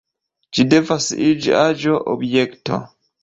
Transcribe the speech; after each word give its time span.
Ĝi 0.57 0.63
devas 0.69 1.09
iĝi 1.27 1.53
aĵo, 1.59 1.99
objekto. 2.17 2.81